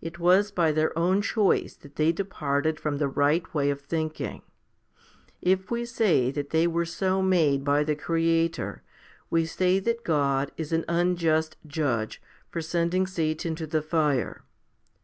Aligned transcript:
It 0.00 0.20
was 0.20 0.52
by 0.52 0.70
their 0.70 0.96
own 0.96 1.20
choice 1.20 1.74
that 1.74 1.96
they 1.96 2.12
departed 2.12 2.78
from 2.78 2.98
the 2.98 3.08
right 3.08 3.42
way 3.52 3.70
of 3.70 3.80
thinking. 3.80 4.42
If 5.42 5.68
we 5.68 5.84
say 5.84 6.30
that 6.30 6.50
they 6.50 6.68
were 6.68 6.84
so 6.84 7.22
made 7.22 7.64
by 7.64 7.82
the 7.82 7.96
Creator, 7.96 8.84
we 9.30 9.46
say 9.46 9.80
that 9.80 10.04
God 10.04 10.52
is 10.56 10.72
an 10.72 10.84
unjust 10.86 11.56
judge 11.66 12.22
for 12.48 12.60
sending 12.60 13.04
Satan 13.04 13.56
to 13.56 13.66
the 13.66 13.82
fire. 13.82 14.44